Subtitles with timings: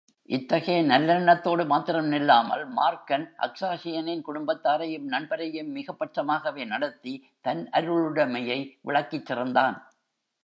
[0.29, 7.27] இத்தகைய நல்லெண்ணத்தோடு மாத்திரம் நில்லாமல், மார்க்கன், அக்காஸ்ஸியனின் குடும்பத்தாரையும் நண்பரையும் மிகப் பட்சமாகவே நடத்தி,
[7.41, 8.59] தன் அருளுடைமையை
[8.85, 9.77] விளக்கிச்சிறந்தான்.